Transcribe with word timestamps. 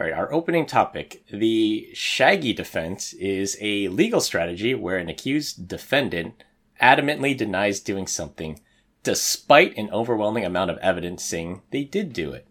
All 0.00 0.06
right, 0.06 0.16
our 0.16 0.32
opening 0.32 0.64
topic. 0.64 1.22
The 1.30 1.90
Shaggy 1.92 2.54
defense 2.54 3.12
is 3.12 3.58
a 3.60 3.88
legal 3.88 4.22
strategy 4.22 4.74
where 4.74 4.96
an 4.96 5.10
accused 5.10 5.68
defendant 5.68 6.42
adamantly 6.80 7.36
denies 7.36 7.80
doing 7.80 8.06
something 8.06 8.60
despite 9.02 9.76
an 9.76 9.90
overwhelming 9.90 10.46
amount 10.46 10.70
of 10.70 10.78
evidence 10.78 11.22
saying 11.22 11.60
they 11.70 11.84
did 11.84 12.14
do 12.14 12.32
it. 12.32 12.46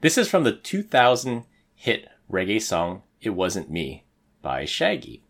This 0.00 0.16
is 0.16 0.30
from 0.30 0.44
the 0.44 0.52
2000 0.52 1.42
hit 1.74 2.06
reggae 2.30 2.62
song 2.62 3.02
It 3.20 3.30
Wasn't 3.30 3.68
Me 3.68 4.04
by 4.40 4.64
Shaggy. 4.64 5.24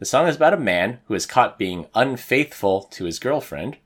The 0.00 0.04
song 0.04 0.28
is 0.28 0.36
about 0.36 0.52
a 0.52 0.58
man 0.58 0.98
who 1.06 1.14
is 1.14 1.24
caught 1.24 1.58
being 1.58 1.86
unfaithful 1.94 2.82
to 2.90 3.06
his 3.06 3.18
girlfriend, 3.18 3.78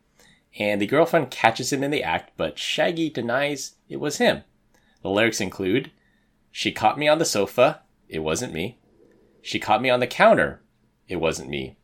and 0.59 0.81
the 0.81 0.89
girlfriend 0.89 1.31
catches 1.31 1.73
him 1.73 1.85
in 1.85 1.93
the 1.93 2.03
act, 2.03 2.33
but 2.37 2.59
Shaggy 2.59 3.09
denies 3.09 3.77
it 3.89 4.01
was 4.01 4.19
him. 4.19 4.43
The 5.03 5.11
lyrics 5.11 5.41
include 5.41 5.93
She 6.59 6.73
caught 6.73 6.99
me 6.99 7.07
on 7.07 7.19
the 7.19 7.27
sofa, 7.27 7.83
it 8.09 8.21
wasn't 8.21 8.55
me. 8.55 8.79
She 9.43 9.59
caught 9.59 9.83
me 9.83 9.91
on 9.91 10.01
the 10.01 10.07
counter, 10.07 10.63
it 11.07 11.17
wasn't 11.17 11.51
me. 11.51 11.77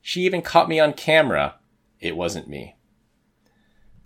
She 0.00 0.22
even 0.22 0.40
caught 0.40 0.66
me 0.66 0.80
on 0.80 0.94
camera, 0.94 1.56
it 2.00 2.16
wasn't 2.16 2.48
me. 2.48 2.76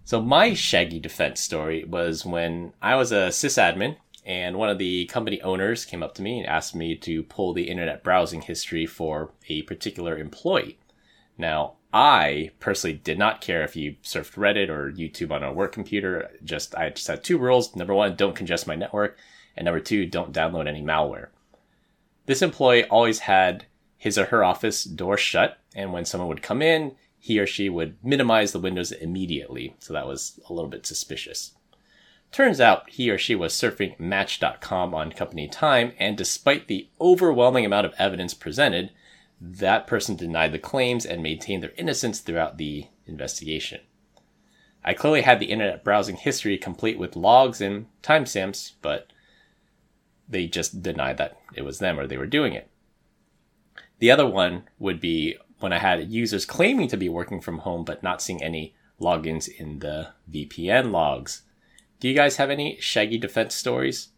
So 0.02 0.20
my 0.20 0.54
Shaggy 0.54 0.98
defense 0.98 1.40
story 1.40 1.84
was 1.84 2.26
when 2.26 2.72
I 2.82 2.96
was 2.96 3.12
a 3.12 3.28
sysadmin 3.28 3.98
and 4.26 4.56
one 4.56 4.68
of 4.68 4.78
the 4.78 5.06
company 5.06 5.40
owners 5.42 5.84
came 5.84 6.02
up 6.02 6.16
to 6.16 6.22
me 6.22 6.40
and 6.40 6.48
asked 6.48 6.74
me 6.74 6.96
to 6.96 7.22
pull 7.22 7.52
the 7.52 7.70
internet 7.70 8.02
browsing 8.02 8.40
history 8.40 8.86
for 8.86 9.30
a 9.48 9.62
particular 9.62 10.18
employee. 10.18 10.80
Now, 11.38 11.74
I 11.92 12.50
personally 12.58 12.96
did 12.96 13.20
not 13.20 13.40
care 13.40 13.62
if 13.62 13.76
you 13.76 13.94
surfed 14.02 14.34
Reddit 14.34 14.68
or 14.68 14.90
YouTube 14.90 15.30
on 15.30 15.44
a 15.44 15.52
work 15.52 15.70
computer. 15.70 16.28
Just 16.42 16.74
I 16.74 16.90
just 16.90 17.06
had 17.06 17.22
two 17.22 17.38
rules. 17.38 17.76
Number 17.76 17.94
one, 17.94 18.16
don't 18.16 18.34
congest 18.34 18.66
my 18.66 18.74
network, 18.74 19.16
and 19.58 19.64
number 19.64 19.80
two, 19.80 20.06
don't 20.06 20.32
download 20.32 20.68
any 20.68 20.80
malware. 20.80 21.26
This 22.26 22.42
employee 22.42 22.84
always 22.84 23.18
had 23.20 23.66
his 23.96 24.16
or 24.16 24.26
her 24.26 24.44
office 24.44 24.84
door 24.84 25.16
shut, 25.16 25.58
and 25.74 25.92
when 25.92 26.04
someone 26.04 26.28
would 26.28 26.42
come 26.42 26.62
in, 26.62 26.94
he 27.18 27.40
or 27.40 27.46
she 27.46 27.68
would 27.68 27.96
minimize 28.02 28.52
the 28.52 28.60
windows 28.60 28.92
immediately, 28.92 29.74
so 29.80 29.92
that 29.92 30.06
was 30.06 30.38
a 30.48 30.52
little 30.52 30.70
bit 30.70 30.86
suspicious. 30.86 31.56
Turns 32.30 32.60
out 32.60 32.88
he 32.88 33.10
or 33.10 33.18
she 33.18 33.34
was 33.34 33.52
surfing 33.52 33.98
Match.com 33.98 34.94
on 34.94 35.10
company 35.10 35.48
time, 35.48 35.92
and 35.98 36.16
despite 36.16 36.68
the 36.68 36.88
overwhelming 37.00 37.66
amount 37.66 37.86
of 37.86 37.94
evidence 37.98 38.34
presented, 38.34 38.92
that 39.40 39.88
person 39.88 40.14
denied 40.14 40.52
the 40.52 40.60
claims 40.60 41.04
and 41.04 41.20
maintained 41.20 41.64
their 41.64 41.72
innocence 41.76 42.20
throughout 42.20 42.58
the 42.58 42.86
investigation. 43.06 43.80
I 44.84 44.94
clearly 44.94 45.22
had 45.22 45.40
the 45.40 45.46
internet 45.50 45.82
browsing 45.82 46.16
history 46.16 46.56
complete 46.58 46.98
with 46.98 47.16
logs 47.16 47.60
and 47.60 47.86
timestamps, 48.04 48.74
but 48.82 49.12
they 50.28 50.46
just 50.46 50.82
denied 50.82 51.18
that 51.18 51.38
it 51.54 51.62
was 51.62 51.78
them 51.78 51.98
or 51.98 52.06
they 52.06 52.18
were 52.18 52.26
doing 52.26 52.52
it. 52.52 52.70
The 53.98 54.10
other 54.10 54.26
one 54.26 54.64
would 54.78 55.00
be 55.00 55.36
when 55.58 55.72
I 55.72 55.78
had 55.78 56.12
users 56.12 56.44
claiming 56.44 56.88
to 56.88 56.96
be 56.96 57.08
working 57.08 57.40
from 57.40 57.58
home 57.58 57.84
but 57.84 58.02
not 58.02 58.22
seeing 58.22 58.42
any 58.42 58.74
logins 59.00 59.48
in 59.48 59.78
the 59.80 60.08
VPN 60.30 60.90
logs. 60.90 61.42
Do 62.00 62.08
you 62.08 62.14
guys 62.14 62.36
have 62.36 62.50
any 62.50 62.78
Shaggy 62.80 63.18
defense 63.18 63.54
stories? 63.54 64.08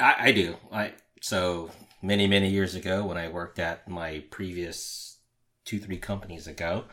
I, 0.00 0.14
I 0.18 0.32
do. 0.32 0.56
I 0.72 0.94
so 1.20 1.70
many 2.02 2.26
many 2.26 2.50
years 2.50 2.74
ago 2.74 3.04
when 3.04 3.18
I 3.18 3.28
worked 3.28 3.58
at 3.58 3.88
my 3.88 4.24
previous 4.30 5.18
two 5.64 5.78
three 5.78 5.98
companies 5.98 6.46
ago, 6.46 6.84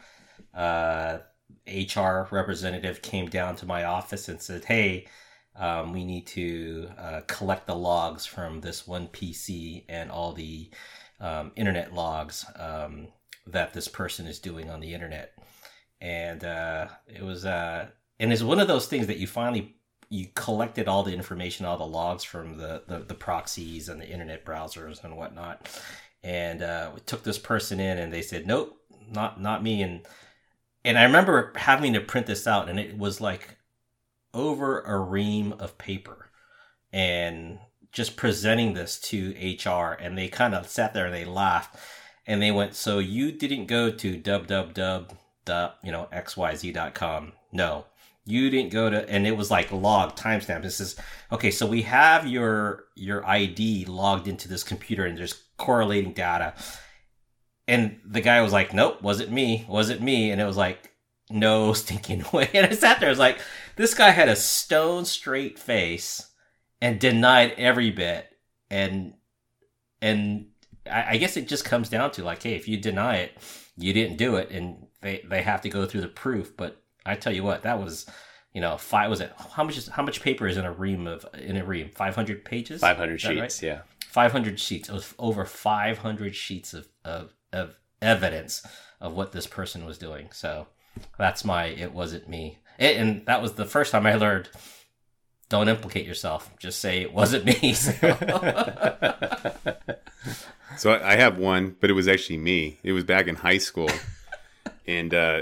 uh, 0.54 1.20
HR 1.68 2.28
representative 2.32 3.02
came 3.02 3.28
down 3.28 3.56
to 3.58 3.66
my 3.66 3.84
office 3.84 4.28
and 4.28 4.42
said, 4.42 4.66
"Hey." 4.66 5.08
Um, 5.56 5.92
we 5.92 6.06
need 6.06 6.28
to 6.28 6.90
uh, 6.98 7.22
collect 7.28 7.68
the 7.68 7.76
logs 7.76 8.26
from 8.26 8.62
this 8.62 8.88
one 8.88 9.08
PC 9.08 9.84
and 9.90 10.10
all 10.10 10.34
the 10.34 10.70
um, 11.20 11.52
internet 11.56 11.94
logs 11.94 12.46
um, 12.56 13.08
that 13.48 13.74
this 13.74 13.88
person 13.88 14.28
is 14.28 14.40
doing 14.40 14.70
on 14.70 14.80
the 14.80 14.94
internet, 14.94 15.38
and 16.00 16.44
uh, 16.44 16.88
it 17.08 17.22
was 17.22 17.46
uh, 17.46 17.88
and 18.20 18.32
it's 18.32 18.42
one 18.42 18.60
of 18.60 18.68
those 18.68 18.88
things 18.88 19.08
that 19.08 19.18
you 19.18 19.28
finally 19.28 19.76
you 20.10 20.28
collected 20.36 20.88
all 20.88 21.04
the 21.04 21.14
information, 21.14 21.66
all 21.66 21.78
the 21.78 21.86
logs 21.86 22.24
from 22.24 22.58
the 22.58 22.84
the, 22.88 23.00
the 23.00 23.14
proxies 23.14 23.90
and 23.90 24.02
the 24.02 24.10
internet 24.10 24.46
browsers 24.46 25.04
and 25.04 25.18
whatnot, 25.18 25.70
and 26.24 26.62
uh, 26.62 26.92
we 26.94 27.02
took 27.02 27.24
this 27.24 27.38
person 27.38 27.80
in, 27.80 27.98
and 27.98 28.14
they 28.14 28.22
said, 28.22 28.48
"Nope, 28.48 28.78
not 29.10 29.42
not 29.42 29.64
me," 29.64 29.82
and 29.82 30.02
and 30.86 30.98
I 30.98 31.04
remember 31.04 31.52
having 31.56 31.94
to 31.94 32.02
print 32.02 32.26
this 32.26 32.48
out, 32.48 32.70
and 32.70 32.80
it 32.80 32.98
was 32.98 33.20
like 33.20 33.58
over 34.34 34.82
a 34.82 35.00
ream 35.00 35.54
of 35.54 35.78
paper, 35.78 36.30
and 36.92 37.60
just 37.92 38.16
presenting 38.16 38.74
this 38.74 39.00
to 39.00 39.32
HR 39.32 39.98
and 40.00 40.18
they 40.18 40.30
kind 40.30 40.56
of 40.56 40.68
sat 40.68 40.94
there 40.94 41.06
and 41.06 41.14
they 41.14 41.26
laughed 41.26 41.76
and 42.26 42.42
they 42.42 42.52
went, 42.52 42.74
so 42.74 43.00
you 43.00 43.32
didn't 43.32 43.66
go 43.66 43.92
to 43.92 44.18
www 44.18 45.18
dot 45.46 45.78
you 45.84 45.92
know 45.92 46.08
xyz.com 46.14 47.34
no. 47.52 47.86
You 48.24 48.52
didn't 48.52 48.72
go 48.72 48.90
to 48.90 49.10
and 49.10 49.26
it 49.26 49.36
was 49.36 49.50
like 49.50 49.72
log 49.72 50.16
timestamp. 50.16 50.62
This 50.62 50.80
is 50.80 50.96
okay 51.32 51.52
so 51.52 51.66
we 51.66 51.82
have 51.82 52.28
your 52.28 52.86
your 52.96 53.26
id 53.26 53.86
logged 53.86 54.28
into 54.28 54.48
this 54.48 54.64
computer 54.64 55.06
and 55.06 55.18
there's 55.18 55.42
correlating 55.58 56.14
data. 56.14 56.54
And 57.68 58.00
the 58.06 58.22
guy 58.22 58.42
was 58.42 58.54
like 58.54 58.74
nope 58.74 59.02
was 59.02 59.20
it 59.20 59.32
me 59.32 59.66
was 59.68 59.90
it 59.90 60.02
me. 60.02 60.32
And 60.32 60.40
it 60.40 60.46
was 60.46 60.58
like 60.58 60.92
no 61.30 61.74
stinking 61.82 62.26
way. 62.32 62.50
And 62.54 62.68
i 62.68 62.76
sat 62.76 63.00
there 63.00 63.10
I 63.10 63.12
was 63.12 63.20
like 63.20 63.40
this 63.76 63.94
guy 63.94 64.12
had 64.12 64.30
a 64.30 64.36
stone 64.36 65.06
straight 65.06 65.58
face 65.58 66.32
and 66.82 67.00
denied 67.00 67.54
every 67.58 67.92
bit. 67.92 68.28
And 68.70 69.14
and 70.02 70.48
I, 70.90 71.12
I, 71.12 71.18
guess 71.18 71.38
it 71.38 71.48
just 71.48 71.66
comes 71.66 71.90
down 71.90 72.12
to 72.12 72.24
like 72.24 72.44
hey 72.44 72.56
if 72.56 72.68
you 72.68 72.78
deny 72.78 73.18
it 73.18 73.38
you 73.78 73.94
didn't 73.94 74.18
do 74.18 74.36
it 74.38 74.50
and 74.50 74.88
they 75.02 75.24
they 75.28 75.42
have 75.42 75.62
to 75.62 75.70
go 75.70 75.86
through 75.86 76.02
the 76.02 76.08
proof. 76.08 76.56
But 76.56 76.82
i 77.06 77.16
tell 77.16 77.34
you 77.34 77.44
what 77.44 77.64
that 77.64 77.80
was 77.80 78.06
you 78.54 78.62
know 78.62 78.78
five 78.78 79.10
was 79.10 79.22
it 79.22 79.34
how 79.56 79.64
much 79.64 79.78
is 79.78 79.88
how 79.88 80.04
much 80.04 80.22
paper 80.22 80.48
is 80.48 80.56
in 80.58 80.66
a 80.66 80.72
ream 80.72 81.08
of 81.08 81.26
in 81.38 81.58
a 81.58 81.66
ream? 81.66 81.90
500 81.90 82.46
pages? 82.46 82.82
500 82.82 83.20
sheets 83.20 83.40
right? 83.40 83.62
yeah. 83.62 83.82
500 84.08 84.60
sheets 84.60 84.90
it 84.90 84.94
was 84.94 85.14
over 85.20 85.46
500 85.46 86.36
sheets 86.36 86.74
of, 86.74 86.88
of 87.04 87.34
of 87.54 87.76
evidence 88.02 88.66
of 89.00 89.14
what 89.14 89.32
this 89.32 89.48
person 89.48 89.86
was 89.86 89.98
doing. 89.98 90.30
So 90.32 90.68
that's 91.18 91.46
my 91.46 91.66
it 91.66 91.94
wasn't 91.94 92.30
me 92.30 92.60
it, 92.82 92.98
and 92.98 93.26
that 93.28 93.42
was 93.42 93.54
the 93.54 93.66
first 93.66 93.92
time 93.92 94.06
i 94.06 94.16
learned 94.16 94.50
don't 95.52 95.68
implicate 95.68 96.06
yourself. 96.06 96.50
Just 96.58 96.80
say 96.80 97.02
it 97.02 97.14
wasn't 97.14 97.46
me. 97.46 97.76
So. 100.78 100.96
so. 100.96 101.02
I 101.04 101.16
have 101.18 101.38
one, 101.38 101.76
but 101.80 101.90
it 101.90 101.94
was 101.94 102.08
actually 102.08 102.38
me. 102.38 102.80
It 102.84 102.94
was 102.94 103.04
back 103.04 103.28
in 103.28 103.36
high 103.36 103.58
school, 103.58 103.90
and 104.88 105.14
uh, 105.14 105.42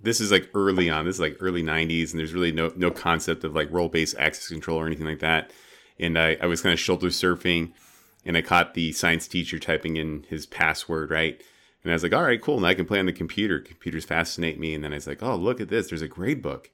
this 0.00 0.20
is 0.20 0.30
like 0.30 0.48
early 0.54 0.88
on. 0.88 1.04
This 1.04 1.16
is 1.16 1.20
like 1.20 1.38
early 1.40 1.62
'90s, 1.62 2.12
and 2.12 2.20
there's 2.20 2.32
really 2.32 2.52
no 2.52 2.72
no 2.76 2.92
concept 2.92 3.42
of 3.42 3.54
like 3.54 3.70
role 3.72 3.88
based 3.88 4.14
access 4.18 4.48
control 4.48 4.78
or 4.78 4.86
anything 4.86 5.06
like 5.06 5.20
that. 5.20 5.50
And 5.98 6.18
I, 6.18 6.36
I 6.40 6.46
was 6.46 6.62
kind 6.62 6.72
of 6.72 6.78
shoulder 6.78 7.08
surfing, 7.08 7.72
and 8.24 8.36
I 8.36 8.42
caught 8.42 8.74
the 8.74 8.92
science 8.92 9.26
teacher 9.26 9.58
typing 9.58 9.96
in 9.96 10.24
his 10.28 10.46
password 10.46 11.10
right. 11.10 11.42
And 11.82 11.92
I 11.92 11.94
was 11.94 12.02
like, 12.02 12.12
all 12.12 12.22
right, 12.22 12.40
cool. 12.40 12.60
Now 12.60 12.68
I 12.68 12.74
can 12.74 12.86
play 12.86 12.98
on 13.00 13.06
the 13.06 13.12
computer. 13.12 13.58
Computers 13.58 14.04
fascinate 14.04 14.58
me. 14.58 14.74
And 14.74 14.84
then 14.84 14.92
I 14.92 14.96
was 14.96 15.06
like, 15.06 15.22
oh, 15.22 15.34
look 15.34 15.60
at 15.60 15.68
this. 15.68 15.88
There's 15.88 16.02
a 16.02 16.08
grade 16.08 16.40
book. 16.40 16.70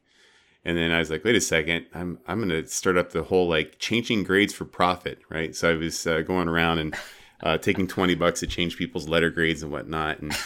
And 0.64 0.76
then 0.76 0.90
I 0.90 0.98
was 0.98 1.10
like, 1.10 1.24
wait 1.24 1.36
a 1.36 1.40
second, 1.40 1.86
I'm 1.94 2.18
I'm 2.26 2.40
gonna 2.40 2.66
start 2.66 2.98
up 2.98 3.12
the 3.12 3.22
whole 3.22 3.48
like 3.48 3.78
changing 3.78 4.24
grades 4.24 4.52
for 4.52 4.64
profit, 4.66 5.20
right? 5.30 5.54
So 5.56 5.70
I 5.70 5.76
was 5.76 6.06
uh, 6.06 6.20
going 6.22 6.48
around 6.48 6.78
and 6.78 6.96
uh, 7.42 7.58
taking 7.58 7.86
twenty 7.86 8.14
bucks 8.14 8.40
to 8.40 8.46
change 8.46 8.76
people's 8.76 9.08
letter 9.08 9.30
grades 9.30 9.62
and 9.62 9.72
whatnot. 9.72 10.18
And 10.18 10.36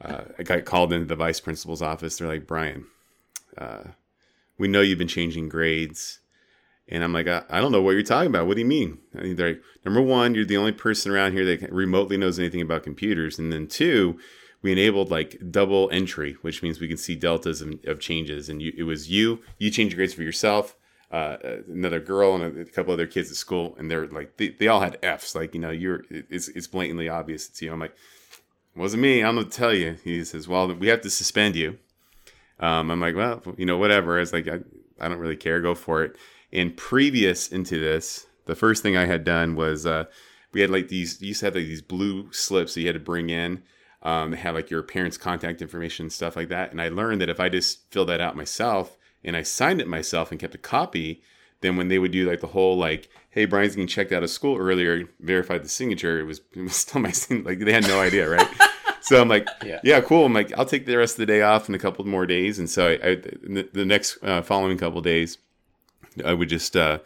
uh, 0.00 0.24
I 0.38 0.42
got 0.44 0.66
called 0.66 0.92
into 0.92 1.06
the 1.06 1.16
vice 1.16 1.40
principal's 1.40 1.82
office. 1.82 2.18
They're 2.18 2.28
like, 2.28 2.46
Brian, 2.46 2.86
uh, 3.58 3.84
we 4.58 4.68
know 4.68 4.82
you've 4.82 4.98
been 4.98 5.08
changing 5.08 5.48
grades. 5.48 6.20
And 6.92 7.02
I'm 7.02 7.14
like, 7.14 7.26
I, 7.26 7.42
I, 7.48 7.62
don't 7.62 7.72
know 7.72 7.80
what 7.80 7.92
you're 7.92 8.02
talking 8.02 8.28
about. 8.28 8.46
What 8.46 8.54
do 8.54 8.60
you 8.60 8.66
mean? 8.66 8.98
they're 9.14 9.48
like, 9.48 9.62
number 9.82 10.02
one, 10.02 10.34
you're 10.34 10.44
the 10.44 10.58
only 10.58 10.72
person 10.72 11.10
around 11.10 11.32
here 11.32 11.44
that 11.46 11.72
remotely 11.72 12.18
knows 12.18 12.38
anything 12.38 12.60
about 12.60 12.82
computers. 12.82 13.38
And 13.38 13.50
then 13.50 13.66
two, 13.66 14.18
we 14.60 14.72
enabled 14.72 15.10
like 15.10 15.40
double 15.50 15.88
entry, 15.90 16.36
which 16.42 16.62
means 16.62 16.80
we 16.80 16.88
can 16.88 16.98
see 16.98 17.16
deltas 17.16 17.62
of, 17.62 17.80
of 17.86 17.98
changes. 17.98 18.50
And 18.50 18.60
you, 18.60 18.74
it 18.76 18.82
was 18.82 19.10
you, 19.10 19.40
you 19.58 19.70
change 19.70 19.92
your 19.92 19.96
grades 19.96 20.12
for 20.12 20.22
yourself, 20.22 20.76
uh, 21.10 21.38
another 21.66 21.98
girl 21.98 22.34
and 22.34 22.58
a, 22.58 22.60
a, 22.60 22.64
couple 22.66 22.92
other 22.92 23.06
kids 23.06 23.30
at 23.30 23.36
school, 23.38 23.74
and 23.78 23.90
they're 23.90 24.06
like, 24.08 24.36
they, 24.36 24.50
they 24.50 24.68
all 24.68 24.80
had 24.80 24.98
Fs. 25.02 25.34
Like, 25.34 25.54
you 25.54 25.60
know, 25.60 25.70
you're, 25.70 26.04
it's, 26.10 26.48
it's 26.48 26.66
blatantly 26.66 27.08
obvious 27.08 27.48
it's 27.48 27.62
you. 27.62 27.72
I'm 27.72 27.80
like, 27.80 27.96
wasn't 28.76 29.02
me. 29.02 29.24
I'm 29.24 29.36
going 29.36 29.48
to 29.48 29.56
tell 29.56 29.72
you. 29.72 29.96
He 30.04 30.22
says, 30.26 30.46
well, 30.46 30.70
we 30.74 30.88
have 30.88 31.00
to 31.00 31.10
suspend 31.10 31.56
you. 31.56 31.78
Um, 32.60 32.90
I'm 32.90 33.00
like, 33.00 33.16
well, 33.16 33.42
you 33.56 33.64
know, 33.64 33.78
whatever. 33.78 34.20
It's 34.20 34.34
like, 34.34 34.46
I, 34.46 34.58
I 35.00 35.08
don't 35.08 35.18
really 35.18 35.36
care. 35.36 35.62
Go 35.62 35.74
for 35.74 36.04
it. 36.04 36.16
And 36.52 36.76
previous 36.76 37.48
into 37.48 37.78
this, 37.78 38.26
the 38.46 38.54
first 38.54 38.82
thing 38.82 38.96
I 38.96 39.06
had 39.06 39.24
done 39.24 39.54
was, 39.56 39.86
uh, 39.86 40.04
we 40.52 40.60
had 40.60 40.70
like 40.70 40.88
these, 40.88 41.20
you 41.22 41.28
used 41.28 41.40
to 41.40 41.46
have 41.46 41.54
like 41.54 41.64
these 41.64 41.82
blue 41.82 42.30
slips 42.32 42.74
that 42.74 42.80
you 42.80 42.86
had 42.88 42.94
to 42.94 43.00
bring 43.00 43.30
in 43.30 43.62
um, 44.02 44.32
have 44.32 44.54
like 44.54 44.70
your 44.70 44.82
parents' 44.82 45.16
contact 45.16 45.62
information, 45.62 46.04
and 46.04 46.12
stuff 46.12 46.36
like 46.36 46.48
that. 46.48 46.72
And 46.72 46.80
I 46.80 46.88
learned 46.88 47.20
that 47.20 47.28
if 47.28 47.40
I 47.40 47.48
just 47.48 47.90
fill 47.90 48.04
that 48.06 48.20
out 48.20 48.36
myself 48.36 48.96
and 49.24 49.36
I 49.36 49.42
signed 49.42 49.80
it 49.80 49.88
myself 49.88 50.30
and 50.30 50.40
kept 50.40 50.54
a 50.54 50.58
copy, 50.58 51.22
then 51.60 51.76
when 51.76 51.88
they 51.88 51.98
would 51.98 52.10
do 52.10 52.28
like 52.28 52.40
the 52.40 52.48
whole 52.48 52.76
like, 52.76 53.08
hey, 53.30 53.44
Brian's 53.44 53.76
getting 53.76 53.86
checked 53.86 54.12
out 54.12 54.24
of 54.24 54.30
school 54.30 54.58
earlier, 54.58 55.08
verified 55.20 55.64
the 55.64 55.68
signature, 55.68 56.18
it 56.18 56.24
was, 56.24 56.40
it 56.54 56.62
was 56.62 56.74
still 56.76 57.00
my 57.00 57.12
signature. 57.12 57.48
Like 57.48 57.60
they 57.60 57.72
had 57.72 57.86
no 57.86 58.00
idea, 58.00 58.28
right? 58.28 58.48
so 59.00 59.20
I'm 59.20 59.28
like, 59.28 59.46
Yeah. 59.64 59.80
yeah. 59.84 60.00
cool. 60.00 60.26
I'm 60.26 60.34
like, 60.34 60.52
I'll 60.58 60.66
take 60.66 60.86
the 60.86 60.96
rest 60.96 61.14
of 61.14 61.18
the 61.18 61.26
day 61.26 61.42
off 61.42 61.68
in 61.68 61.74
a 61.74 61.78
couple 61.78 62.04
more 62.04 62.26
days. 62.26 62.58
And 62.58 62.68
so 62.68 62.88
I, 62.88 62.92
I 62.92 63.14
the, 63.14 63.68
the 63.72 63.84
next 63.84 64.18
uh, 64.24 64.42
following 64.42 64.76
couple 64.78 65.00
days, 65.00 65.38
I 66.24 66.34
would 66.34 66.48
just 66.48 66.76
uh, 66.76 66.98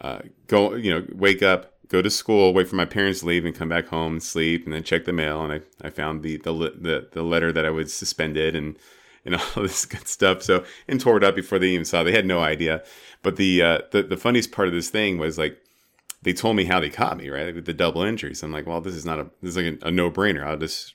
uh, 0.00 0.20
go, 0.46 0.74
you 0.74 0.90
know, 0.90 1.06
wake 1.12 1.42
up, 1.42 1.74
go 1.88 2.02
to 2.02 2.10
school, 2.10 2.54
wait 2.54 2.68
for 2.68 2.76
my 2.76 2.84
parents 2.84 3.20
to 3.20 3.26
leave, 3.26 3.44
and 3.44 3.54
come 3.54 3.68
back 3.68 3.86
home 3.86 4.12
and 4.12 4.22
sleep, 4.22 4.64
and 4.64 4.72
then 4.72 4.82
check 4.82 5.04
the 5.04 5.12
mail. 5.12 5.42
And 5.42 5.52
I, 5.52 5.86
I 5.86 5.90
found 5.90 6.22
the 6.22 6.36
the 6.38 6.52
the, 6.52 7.08
the 7.12 7.22
letter 7.22 7.52
that 7.52 7.64
I 7.64 7.70
was 7.70 7.92
suspended 7.92 8.54
and 8.54 8.76
and 9.24 9.36
all 9.56 9.62
this 9.62 9.84
good 9.84 10.08
stuff. 10.08 10.42
So 10.42 10.64
and 10.86 11.00
tore 11.00 11.16
it 11.16 11.24
up 11.24 11.34
before 11.34 11.58
they 11.58 11.68
even 11.68 11.84
saw. 11.84 12.02
They 12.02 12.12
had 12.12 12.26
no 12.26 12.40
idea. 12.40 12.82
But 13.22 13.36
the 13.36 13.62
uh, 13.62 13.78
the 13.90 14.02
the 14.02 14.16
funniest 14.16 14.52
part 14.52 14.68
of 14.68 14.74
this 14.74 14.90
thing 14.90 15.18
was 15.18 15.38
like 15.38 15.58
they 16.22 16.32
told 16.32 16.56
me 16.56 16.64
how 16.64 16.80
they 16.80 16.90
caught 16.90 17.16
me 17.16 17.28
right 17.28 17.54
with 17.54 17.66
the 17.66 17.74
double 17.74 18.02
entries. 18.02 18.42
I'm 18.42 18.52
like, 18.52 18.66
well, 18.66 18.80
this 18.80 18.94
is 18.94 19.06
not 19.06 19.20
a 19.20 19.30
this 19.42 19.50
is 19.50 19.56
like 19.56 19.82
a, 19.82 19.88
a 19.88 19.90
no 19.90 20.10
brainer. 20.10 20.44
I'll 20.44 20.56
just 20.56 20.94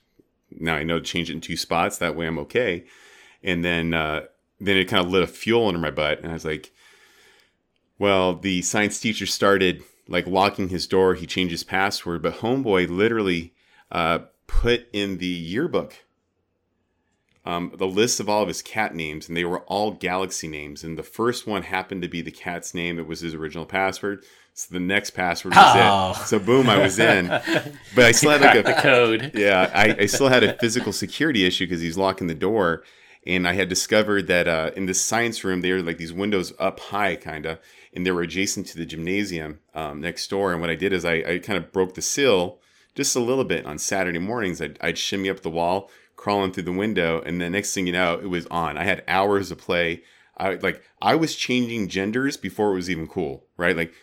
now 0.51 0.75
I 0.75 0.83
know 0.83 0.99
to 0.99 1.05
change 1.05 1.29
it 1.29 1.33
in 1.33 1.41
two 1.41 1.57
spots. 1.57 1.97
That 1.97 2.15
way 2.15 2.27
I'm 2.27 2.39
okay. 2.39 2.85
And 3.41 3.63
then 3.63 3.93
uh, 3.93 4.23
then 4.59 4.77
it 4.77 4.85
kind 4.85 5.05
of 5.05 5.11
lit 5.11 5.23
a 5.23 5.27
fuel 5.27 5.67
under 5.67 5.79
my 5.79 5.91
butt, 5.91 6.19
and 6.19 6.29
I 6.29 6.33
was 6.33 6.45
like, 6.45 6.71
well, 7.99 8.35
the 8.35 8.61
science 8.61 8.99
teacher 8.99 9.25
started 9.25 9.83
like 10.07 10.27
locking 10.27 10.69
his 10.69 10.87
door. 10.87 11.15
He 11.15 11.25
changed 11.25 11.51
his 11.51 11.63
password, 11.63 12.21
but 12.21 12.35
homeboy 12.39 12.89
literally 12.89 13.53
uh, 13.91 14.19
put 14.47 14.87
in 14.93 15.17
the 15.19 15.25
yearbook 15.27 15.95
um, 17.45 17.73
the 17.77 17.87
list 17.87 18.19
of 18.21 18.29
all 18.29 18.41
of 18.41 18.47
his 18.47 18.61
cat 18.61 18.95
names, 18.95 19.27
and 19.27 19.35
they 19.35 19.43
were 19.43 19.59
all 19.61 19.91
galaxy 19.91 20.47
names. 20.47 20.81
And 20.83 20.97
the 20.97 21.03
first 21.03 21.45
one 21.45 21.63
happened 21.63 22.01
to 22.01 22.07
be 22.07 22.21
the 22.21 22.31
cat's 22.31 22.73
name. 22.73 22.97
It 22.97 23.05
was 23.05 23.19
his 23.19 23.33
original 23.33 23.65
password. 23.65 24.23
So 24.53 24.73
the 24.73 24.79
next 24.79 25.09
password 25.09 25.53
was 25.53 25.63
Oh. 25.75 26.11
it. 26.11 26.27
So 26.27 26.39
boom, 26.39 26.69
I 26.69 26.77
was 26.77 26.99
in. 26.99 27.27
But 27.27 28.05
I 28.05 28.11
still 28.13 28.31
had 28.31 28.41
like 28.41 28.65
a 28.77 28.81
code. 28.81 29.31
yeah, 29.33 29.69
I, 29.73 30.03
I 30.03 30.05
still 30.05 30.29
had 30.29 30.43
a 30.43 30.53
physical 30.57 30.93
security 30.93 31.43
issue 31.45 31.65
because 31.65 31.81
he's 31.81 31.97
locking 31.97 32.27
the 32.27 32.33
door. 32.35 32.83
And 33.25 33.47
I 33.47 33.53
had 33.53 33.69
discovered 33.69 34.27
that 34.27 34.47
uh, 34.47 34.71
in 34.75 34.85
this 34.85 35.01
science 35.01 35.43
room, 35.43 35.61
there 35.61 35.75
were 35.75 35.81
like 35.81 35.97
these 35.97 36.11
windows 36.13 36.53
up 36.59 36.79
high, 36.79 37.15
kind 37.15 37.45
of, 37.45 37.59
and 37.93 38.05
they 38.05 38.11
were 38.11 38.21
adjacent 38.21 38.67
to 38.67 38.77
the 38.77 38.85
gymnasium 38.85 39.59
um, 39.73 40.01
next 40.01 40.29
door. 40.29 40.51
And 40.51 40.59
what 40.59 40.69
I 40.69 40.75
did 40.75 40.91
is 40.91 41.05
I, 41.05 41.13
I 41.13 41.39
kind 41.39 41.57
of 41.57 41.71
broke 41.71 41.93
the 41.93 42.01
sill 42.01 42.59
just 42.95 43.15
a 43.15 43.21
little 43.21 43.45
bit 43.45 43.65
on 43.65 43.77
Saturday 43.77 44.19
mornings. 44.19 44.61
I'd, 44.61 44.77
I'd 44.81 44.97
shimmy 44.97 45.29
up 45.29 45.41
the 45.41 45.49
wall, 45.49 45.89
crawling 46.15 46.51
through 46.51 46.63
the 46.63 46.71
window, 46.71 47.21
and 47.25 47.39
the 47.39 47.49
next 47.49 47.73
thing 47.73 47.87
you 47.87 47.93
know, 47.93 48.15
it 48.15 48.29
was 48.29 48.45
on. 48.47 48.77
I 48.77 48.83
had 48.83 49.03
hours 49.07 49.51
of 49.51 49.57
play. 49.57 50.03
I 50.37 50.55
like 50.55 50.81
I 51.01 51.15
was 51.15 51.35
changing 51.35 51.89
genders 51.89 52.37
before 52.37 52.71
it 52.71 52.75
was 52.75 52.89
even 52.89 53.07
cool, 53.07 53.45
right? 53.55 53.77
Like 53.77 53.93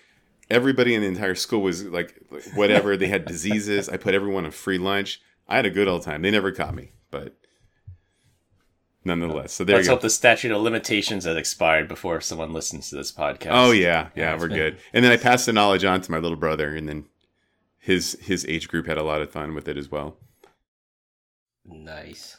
everybody 0.49 0.95
in 0.95 1.03
the 1.03 1.09
entire 1.09 1.35
school 1.35 1.63
was 1.63 1.85
like 1.85 2.15
whatever. 2.55 2.97
they 2.97 3.09
had 3.09 3.25
diseases. 3.25 3.89
I 3.89 3.97
put 3.97 4.15
everyone 4.15 4.45
on 4.45 4.51
free 4.51 4.79
lunch. 4.79 5.21
I 5.49 5.57
had 5.57 5.67
a 5.67 5.71
good 5.71 5.89
old 5.89 6.03
time. 6.03 6.23
They 6.23 6.31
never 6.31 6.53
caught 6.53 6.75
me, 6.75 6.93
but 7.11 7.37
nonetheless. 9.05 9.53
So 9.53 9.65
there 9.65 9.77
Let's 9.77 9.87
you 9.87 9.91
go. 9.91 9.95
hope 9.97 10.03
the 10.03 10.11
statute 10.11 10.53
of 10.53 10.63
limitations 10.63 11.25
has 11.25 11.37
expired 11.37 11.89
before 11.89 12.21
someone 12.21 12.53
listens 12.53 12.91
to 12.91 12.97
this 12.97 13.13
podcast. 13.13 13.51
Oh 13.53 13.71
yeah, 13.73 14.09
yeah, 14.15 14.35
we're 14.39 14.49
been- 14.49 14.57
good. 14.57 14.79
And 14.93 15.05
then 15.05 15.13
I 15.13 15.17
passed 15.17 15.47
the 15.47 15.53
knowledge 15.53 15.85
on 15.85 16.01
to 16.03 16.11
my 16.11 16.19
little 16.19 16.37
brother, 16.37 16.75
and 16.75 16.89
then 16.89 17.07
his 17.79 18.17
his 18.21 18.45
age 18.47 18.69
group 18.69 18.87
had 18.87 18.99
a 18.99 19.03
lot 19.03 19.23
of 19.23 19.31
fun 19.31 19.55
with 19.55 19.69
it 19.69 19.77
as 19.77 19.91
well. 19.91 20.17
Nice. 21.65 22.37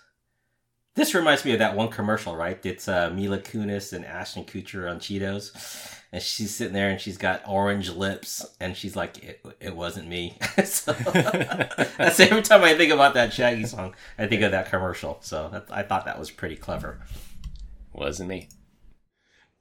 This 0.93 1.15
reminds 1.15 1.45
me 1.45 1.53
of 1.53 1.59
that 1.59 1.75
one 1.75 1.87
commercial, 1.87 2.35
right? 2.35 2.63
It's 2.65 2.87
uh, 2.87 3.09
Mila 3.11 3.39
Kunis 3.39 3.93
and 3.93 4.05
Ashton 4.05 4.43
Kutcher 4.43 4.89
on 4.89 4.99
Cheetos, 4.99 5.99
and 6.11 6.21
she's 6.21 6.53
sitting 6.53 6.73
there 6.73 6.89
and 6.89 6.99
she's 6.99 7.17
got 7.17 7.41
orange 7.47 7.89
lips, 7.89 8.45
and 8.59 8.75
she's 8.75 8.95
like, 8.95 9.23
"It, 9.23 9.45
it 9.61 9.75
wasn't 9.75 10.09
me." 10.09 10.37
so, 10.65 10.91
that's 11.13 12.19
every 12.19 12.41
time 12.41 12.63
I 12.63 12.75
think 12.75 12.91
about 12.91 13.13
that 13.13 13.31
Shaggy 13.31 13.65
song, 13.65 13.95
I 14.17 14.27
think 14.27 14.41
of 14.41 14.51
that 14.51 14.69
commercial. 14.69 15.19
So 15.21 15.47
that, 15.53 15.67
I 15.71 15.83
thought 15.83 16.05
that 16.05 16.19
was 16.19 16.29
pretty 16.29 16.57
clever. 16.57 16.99
Wasn't 17.93 18.27
me. 18.27 18.49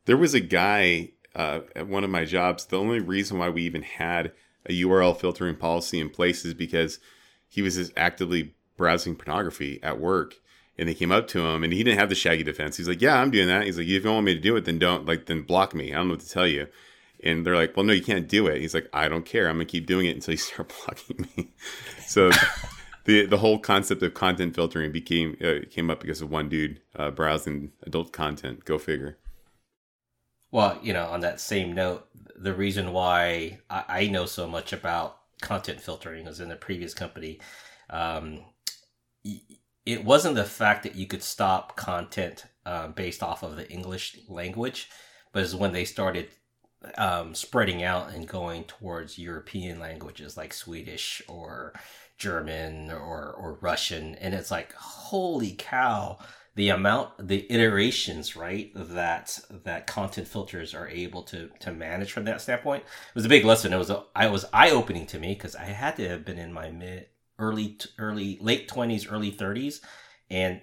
There 0.06 0.17
was 0.17 0.35
a 0.35 0.41
guy 0.41 1.11
uh, 1.37 1.61
at 1.76 1.87
one 1.87 2.03
of 2.03 2.11
my 2.11 2.25
jobs. 2.25 2.67
The 2.67 2.79
only 2.79 2.99
reason 2.99 3.38
why 3.38 3.50
we 3.50 3.62
even 3.62 3.83
had 3.83 4.33
a 4.67 4.83
URL 4.83 5.17
filtering 5.17 5.56
policy 5.56 6.00
in 6.00 6.11
place 6.11 6.44
is 6.44 6.55
because 6.55 6.99
he 7.49 7.62
was 7.62 7.76
just 7.76 7.93
actively 7.97 8.55
browsing 8.76 9.15
pornography 9.15 9.81
at 9.83 10.00
work. 10.00 10.35
And 10.81 10.88
they 10.88 10.94
came 10.94 11.12
up 11.12 11.29
to 11.29 11.47
him, 11.47 11.62
and 11.62 11.73
he 11.73 11.85
didn't 11.85 12.00
have 12.00 12.09
the 12.09 12.15
shaggy 12.15 12.43
defense. 12.43 12.79
He's 12.79 12.88
like, 12.88 13.03
"Yeah, 13.03 13.21
I'm 13.21 13.31
doing 13.31 13.49
that." 13.49 13.67
He's 13.67 13.77
like, 13.77 13.87
"If 13.87 14.03
you 14.03 14.11
want 14.11 14.25
me 14.25 14.35
to 14.35 14.41
do 14.41 14.56
it, 14.56 14.65
then 14.65 14.79
don't 14.79 15.05
like 15.06 15.27
then 15.27 15.43
block 15.43 15.75
me. 15.75 15.93
I 15.93 15.97
don't 15.97 16.09
know 16.09 16.15
what 16.15 16.21
to 16.21 16.29
tell 16.29 16.47
you." 16.47 16.69
And 17.23 17.44
they're 17.44 17.55
like, 17.55 17.77
"Well, 17.77 17.85
no, 17.85 17.93
you 17.93 18.03
can't 18.03 18.27
do 18.27 18.47
it." 18.47 18.62
He's 18.62 18.73
like, 18.73 18.88
"I 18.93 19.06
don't 19.09 19.27
care. 19.27 19.49
I'm 19.49 19.56
gonna 19.56 19.67
keep 19.67 19.87
doing 19.87 20.06
it 20.06 20.17
until 20.17 20.32
you 20.32 20.38
start 20.49 20.73
blocking 20.85 21.29
me." 21.37 21.53
So 22.06 22.31
the 23.05 23.27
the 23.27 23.38
whole 23.38 23.59
concept 23.59 24.03
of 24.03 24.15
content 24.15 24.55
filtering 24.55 24.91
became 24.91 25.37
uh, 25.44 25.67
came 25.71 25.91
up 25.91 26.00
because 26.00 26.23
of 26.23 26.31
one 26.31 26.49
dude 26.49 26.81
uh, 26.97 27.11
browsing 27.11 27.73
adult 27.85 28.12
content. 28.12 28.65
Go 28.65 28.79
figure. 28.79 29.19
Well, 30.50 30.79
you 30.83 30.93
know, 30.93 31.06
on 31.06 31.21
that 31.21 31.41
same 31.41 31.73
note, 31.75 32.09
the 32.35 32.55
reason 32.55 32.93
why 32.93 33.61
I, 33.69 33.85
I 33.88 34.06
know 34.09 34.26
so 34.26 34.49
much 34.49 34.73
about 34.73 35.19
content 35.41 35.81
filtering 35.81 36.25
was 36.25 36.41
in 36.41 36.49
the 36.49 36.56
previous 36.56 36.94
company. 36.94 37.38
Um, 37.88 38.41
it 39.87 40.05
wasn't 40.05 40.35
the 40.35 40.44
fact 40.44 40.82
that 40.82 40.94
you 40.94 41.06
could 41.06 41.23
stop 41.23 41.77
content 41.77 42.44
um, 42.67 42.93
based 42.93 43.23
off 43.23 43.43
of 43.43 43.56
the 43.56 43.71
English 43.71 44.19
language, 44.29 44.88
but 45.32 45.43
it's 45.43 45.55
when 45.55 45.73
they 45.73 45.85
started 45.85 46.29
um, 46.97 47.35
spreading 47.35 47.82
out 47.82 48.12
and 48.12 48.27
going 48.27 48.65
towards 48.65 49.19
European 49.19 49.79
languages 49.79 50.37
like 50.37 50.53
Swedish 50.53 51.23
or 51.29 51.75
German 52.19 52.91
or, 52.91 53.32
or 53.32 53.59
Russian. 53.61 54.15
And 54.17 54.35
it's 54.35 54.50
like, 54.50 54.73
holy 54.75 55.55
cow, 55.59 56.19
the 56.55 56.71
amount, 56.71 57.29
the 57.29 57.50
iterations, 57.50 58.37
right, 58.37 58.71
that, 58.75 59.38
that 59.65 59.87
content 59.87 60.29
filters 60.29 60.75
are 60.75 60.88
able 60.88 61.23
to, 61.25 61.50
to 61.61 61.73
manage 61.73 62.12
from 62.12 62.25
that 62.25 62.41
standpoint 62.41 62.83
it 62.83 63.15
was 63.15 63.25
a 63.25 63.31
big 63.31 63.44
lesson. 63.44 63.73
It 63.73 63.79
was, 63.79 63.91
a, 63.91 64.05
I 64.15 64.29
was 64.29 64.47
eye 64.53 64.71
opening 64.71 65.06
to 65.06 65.19
me 65.19 65.35
because 65.35 65.56
I 65.56 65.65
had 65.65 65.97
to 65.97 66.09
have 66.09 66.25
been 66.25 66.38
in 66.38 66.53
my 66.53 66.71
mid, 66.71 67.06
early, 67.41 67.79
early, 67.99 68.39
late 68.41 68.69
twenties, 68.69 69.09
early 69.09 69.31
thirties. 69.31 69.81
And 70.31 70.61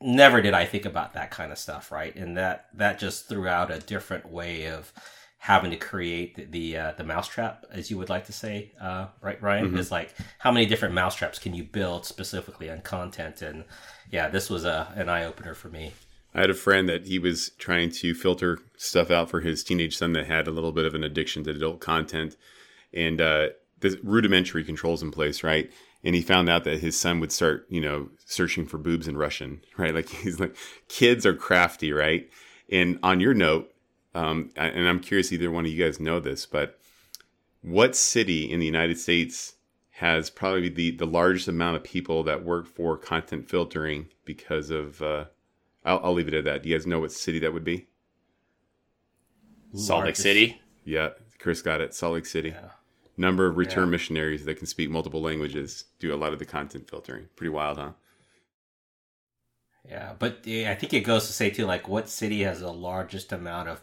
never 0.00 0.40
did 0.40 0.54
I 0.54 0.64
think 0.66 0.84
about 0.84 1.14
that 1.14 1.30
kind 1.30 1.50
of 1.50 1.58
stuff, 1.58 1.90
right? 1.90 2.14
And 2.14 2.36
that, 2.36 2.66
that 2.74 2.98
just 2.98 3.28
threw 3.28 3.48
out 3.48 3.70
a 3.70 3.78
different 3.80 4.30
way 4.30 4.66
of, 4.66 4.92
having 5.38 5.72
to 5.72 5.76
create 5.76 6.36
the 6.36 6.44
the, 6.44 6.76
uh, 6.76 6.92
the 6.96 7.02
mousetrap, 7.02 7.64
as 7.72 7.90
you 7.90 7.98
would 7.98 8.08
like 8.08 8.26
to 8.26 8.32
say, 8.32 8.70
uh, 8.80 9.08
right, 9.20 9.42
Ryan? 9.42 9.72
Mhm. 9.72 9.78
Is 9.78 9.90
like 9.90 10.14
how 10.38 10.52
many 10.52 10.66
different 10.66 10.94
mousetraps 10.94 11.40
can 11.40 11.52
you 11.52 11.64
build 11.64 12.06
specifically 12.06 12.70
on 12.70 12.80
content? 12.82 13.42
And 13.42 13.64
yeah, 14.08 14.28
this 14.28 14.48
was 14.48 14.64
a 14.64 14.92
an 14.94 15.08
eye 15.08 15.24
opener 15.24 15.54
for 15.54 15.68
me. 15.68 15.94
I 16.32 16.42
had 16.42 16.50
a 16.50 16.54
friend 16.54 16.88
that 16.88 17.08
he 17.08 17.18
was 17.18 17.50
trying 17.58 17.90
to 17.90 18.14
filter 18.14 18.60
stuff 18.76 19.10
out 19.10 19.30
for 19.30 19.40
his 19.40 19.64
teenage 19.64 19.96
son 19.96 20.12
that 20.12 20.26
had 20.26 20.46
a 20.46 20.52
little 20.52 20.70
bit 20.70 20.84
of 20.84 20.94
an 20.94 21.02
addiction 21.02 21.42
to 21.42 21.50
adult 21.50 21.80
content, 21.80 22.36
and 22.94 23.20
uh, 23.20 23.48
the 23.80 23.98
rudimentary 24.04 24.62
controls 24.62 25.02
in 25.02 25.10
place, 25.10 25.42
right? 25.42 25.72
And 26.04 26.14
he 26.14 26.22
found 26.22 26.48
out 26.48 26.64
that 26.64 26.80
his 26.80 26.98
son 26.98 27.20
would 27.20 27.30
start, 27.30 27.66
you 27.68 27.80
know, 27.80 28.08
searching 28.24 28.66
for 28.66 28.78
boobs 28.78 29.06
in 29.06 29.16
Russian, 29.16 29.60
right? 29.76 29.94
Like 29.94 30.08
he's 30.08 30.40
like, 30.40 30.56
kids 30.88 31.24
are 31.24 31.34
crafty, 31.34 31.92
right? 31.92 32.28
And 32.70 32.98
on 33.02 33.20
your 33.20 33.34
note, 33.34 33.72
um, 34.14 34.50
and 34.56 34.86
I'm 34.86 35.00
curious, 35.00 35.32
either 35.32 35.50
one 35.50 35.64
of 35.64 35.70
you 35.70 35.82
guys 35.82 35.98
know 35.98 36.20
this, 36.20 36.44
but 36.44 36.78
what 37.62 37.96
city 37.96 38.50
in 38.50 38.60
the 38.60 38.66
United 38.66 38.98
States 38.98 39.54
has 39.96 40.30
probably 40.30 40.68
the 40.68 40.90
the 40.90 41.06
largest 41.06 41.48
amount 41.48 41.76
of 41.76 41.84
people 41.84 42.22
that 42.24 42.44
work 42.44 42.66
for 42.66 42.96
content 42.96 43.48
filtering 43.48 44.08
because 44.24 44.68
of 44.70 45.00
uh, 45.00 45.26
I'll, 45.84 46.00
I'll 46.04 46.12
leave 46.12 46.28
it 46.28 46.34
at 46.34 46.44
that. 46.44 46.62
Do 46.62 46.68
you 46.68 46.76
guys 46.76 46.86
know 46.86 47.00
what 47.00 47.12
city 47.12 47.38
that 47.40 47.52
would 47.52 47.64
be? 47.64 47.86
Salt 49.74 50.04
Lake 50.04 50.16
City. 50.16 50.60
Yeah, 50.84 51.10
Chris 51.38 51.62
got 51.62 51.80
it. 51.80 51.94
Salt 51.94 52.14
Lake 52.14 52.26
City. 52.26 52.50
Yeah. 52.50 52.70
Number 53.22 53.46
of 53.46 53.56
return 53.56 53.86
Yeah. 53.86 53.90
missionaries 53.90 54.44
that 54.46 54.56
can 54.56 54.66
speak 54.66 54.90
multiple 54.90 55.22
languages 55.22 55.84
do 56.00 56.12
a 56.12 56.16
lot 56.16 56.32
of 56.32 56.40
the 56.40 56.44
content 56.44 56.90
filtering. 56.90 57.28
Pretty 57.36 57.50
wild, 57.50 57.78
huh? 57.78 57.92
Yeah, 59.88 60.14
but 60.18 60.44
yeah, 60.46 60.70
I 60.70 60.74
think 60.74 60.92
it 60.92 61.00
goes 61.00 61.26
to 61.26 61.32
say 61.32 61.50
too, 61.50 61.66
like 61.66 61.88
what 61.88 62.08
city 62.08 62.42
has 62.42 62.60
the 62.60 62.72
largest 62.72 63.32
amount 63.32 63.68
of 63.68 63.80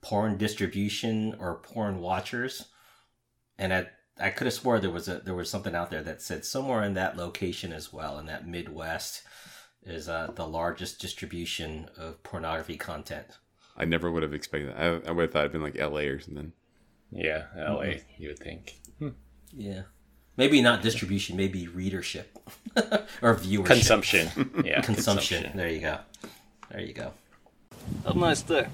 porn 0.00 0.36
distribution 0.38 1.34
or 1.38 1.56
porn 1.60 2.00
watchers? 2.00 2.66
And 3.58 3.74
I 3.74 3.88
I 4.18 4.30
could 4.30 4.46
have 4.46 4.54
swore 4.54 4.80
there 4.80 4.90
was 4.90 5.08
a 5.08 5.20
there 5.20 5.34
was 5.34 5.50
something 5.50 5.74
out 5.74 5.90
there 5.90 6.02
that 6.04 6.22
said 6.22 6.44
somewhere 6.44 6.82
in 6.84 6.94
that 6.94 7.16
location 7.16 7.72
as 7.72 7.92
well, 7.92 8.18
in 8.18 8.26
that 8.26 8.46
Midwest, 8.48 9.22
is 9.84 10.08
uh, 10.08 10.32
the 10.34 10.46
largest 10.48 11.00
distribution 11.00 11.90
of 11.96 12.22
pornography 12.24 12.76
content. 12.78 13.38
I 13.76 13.84
never 13.84 14.10
would 14.10 14.22
have 14.22 14.32
expected 14.32 14.70
that. 14.70 14.78
I, 14.78 14.86
I 15.08 15.12
would 15.12 15.22
have 15.24 15.32
thought 15.32 15.40
it'd 15.40 15.52
been 15.52 15.62
like 15.62 15.76
LA 15.76 16.00
or 16.08 16.18
something. 16.20 16.52
Yeah, 17.12 17.44
LA, 17.56 17.62
mm-hmm. 17.62 18.22
you 18.22 18.28
would 18.28 18.38
think. 18.38 18.74
Yeah, 19.54 19.82
maybe 20.36 20.62
not 20.62 20.82
distribution, 20.82 21.36
maybe 21.36 21.68
readership 21.68 22.38
or 23.22 23.34
viewership, 23.34 23.66
Consumption. 23.66 24.62
Yeah, 24.64 24.80
consumption. 24.80 25.52
There 25.54 25.68
you 25.68 25.80
go. 25.80 25.98
There 26.70 26.80
you 26.80 26.94
go. 26.94 27.12
Have 28.06 28.16
a 28.16 28.18
nice 28.18 28.42
day. 28.42 28.66